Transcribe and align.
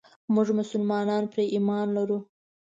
موږ 0.33 0.47
مسلمانان 0.59 1.23
پرې 1.33 1.43
ايمان 1.53 1.87
لرو. 1.97 2.17